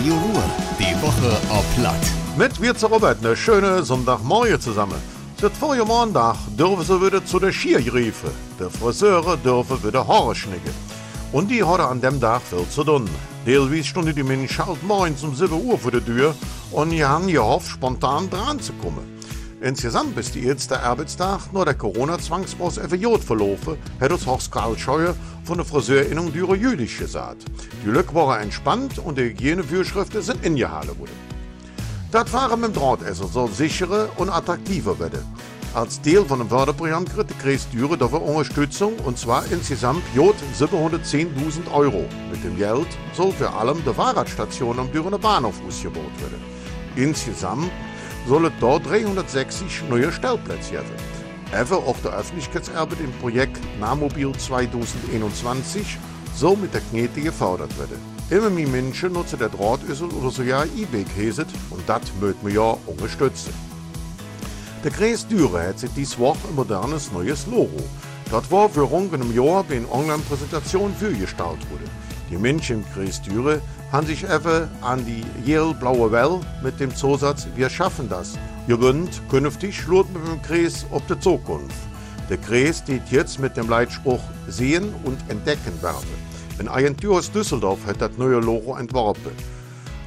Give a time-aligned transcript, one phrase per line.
[0.00, 0.42] Radio Ruhr.
[0.78, 2.00] Die Woche auf Platt.
[2.38, 4.96] Mit wir zu Robert eine schöne Sonntagmorgen zusammen.
[5.38, 8.30] Seit vorige Montag dürfen sie wieder zu der Skiergriefe.
[8.58, 10.72] Der Friseure dürfen wieder Haare schnicken.
[11.32, 13.10] Und die hat an dem Tag viel zu tun.
[13.44, 16.34] Teilweise stunden die Menschen halt morgens um 7 Uhr vor der Tür
[16.72, 19.19] und die haben gehofft, spontan dran zu kommen.
[19.62, 25.14] Insgesamt ist die erste Arbeitstag nur der Corona-Zwangsbus FJ verlaufen, hat uns Horst Karl Scheuer
[25.44, 27.44] von der Friseurinnung Dürer Jülich gesagt.
[27.84, 31.12] Die Lücke war entspannt und die Hygienevorschriften sind ingehalten worden.
[32.10, 35.26] Das Fahren mit dem Drahtesser soll sicherer und attraktiver werden.
[35.74, 42.06] Als Teil von dem Förderprogramm kriegt Düren dafür Unterstützung und zwar insgesamt jod 710.000 Euro.
[42.30, 46.42] Mit dem Geld soll vor allem die Fahrradstation am Dürener Bahnhof ausgebaut werden.
[46.96, 47.70] Insgesamt
[48.26, 50.84] sollen dort 360 neue Stellplätze geben.
[51.52, 55.98] Even auch der Öffentlichkeitsarbeit im Projekt Nahmobil 2021
[56.34, 57.98] soll mit der Knete gefördert werden.
[58.30, 62.76] Immer mehr Menschen nutzen der Drahtüssel oder sogar E-Bike heset und das möchten wir ja
[62.86, 63.52] unterstützen.
[64.84, 67.82] Der Kreis Düren hat sich diese Woche ein modernes neues Logo.
[68.30, 71.84] Das war für rund einem Jahr bei einer Online-Präsentation vorgestellt wurde.
[72.30, 77.48] Die Menschen im Kreis Düren haben sich einfach an die Yale-blaue Welle mit dem Zusatz
[77.56, 79.20] Wir schaffen das gewöhnt.
[79.28, 81.74] Künftig schaut mit dem Kreis auf die Zukunft.
[82.28, 86.06] Der Kreis steht jetzt mit dem Leitspruch Sehen und Entdecken werben.
[86.60, 89.32] Ein Agentur aus Düsseldorf hat das neue Logo entworfen.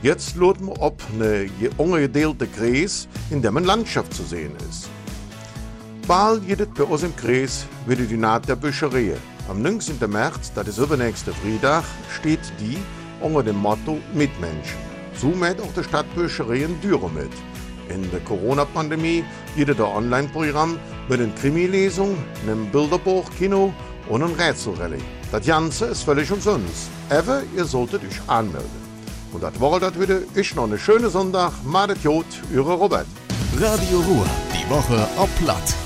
[0.02, 4.88] Jetzt schaut man, ob eine ungedeelte Kreis, in dem eine Landschaft zu sehen ist.
[6.08, 9.16] Bald es bei uns im Kreis wieder die Naht der Bücherei.
[9.50, 9.98] Am 19.
[10.10, 12.78] März, das ist übernächste Freitag, steht die
[13.20, 14.78] unter dem Motto Mitmenschen.
[15.20, 17.32] So mit auch die Stadtbücherei in Düren mit.
[17.90, 19.26] In der Corona-Pandemie
[19.58, 23.74] geht das Online-Programm mit einer Krimi-Lesung, einem Bilderbuch, Kino
[24.08, 25.02] und einem Rätselrallye.
[25.30, 26.90] Das Ganze ist völlig umsonst.
[27.10, 28.84] Aber ihr solltet euch anmelden.
[29.34, 30.20] Und das war das wieder.
[30.36, 31.52] Ich noch eine schöne Sonntag.
[31.66, 33.08] Madet Jod, eure Robert.
[33.60, 34.26] Radio Ruhr.
[34.54, 35.83] Die Woche auf Platt.